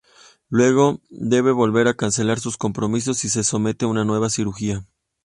[0.49, 4.83] Luego, debe volver a cancelar sus compromisos y se somete a una nueva cirugía.